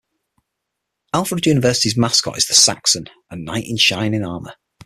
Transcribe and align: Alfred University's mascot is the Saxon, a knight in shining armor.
Alfred 1.13 1.45
University's 1.45 1.95
mascot 1.95 2.35
is 2.35 2.47
the 2.47 2.55
Saxon, 2.55 3.05
a 3.29 3.35
knight 3.35 3.67
in 3.67 3.77
shining 3.77 4.25
armor. 4.25 4.55